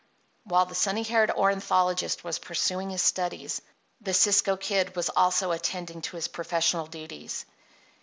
While 0.45 0.65
the 0.65 0.73
sunny 0.73 1.03
haired 1.03 1.29
ornithologist 1.29 2.23
was 2.23 2.39
pursuing 2.39 2.89
his 2.89 3.03
studies 3.03 3.61
the 4.01 4.15
Cisco 4.15 4.57
Kid 4.57 4.95
was 4.95 5.09
also 5.09 5.51
attending 5.51 6.01
to 6.01 6.15
his 6.15 6.27
professional 6.27 6.87
duties. 6.87 7.45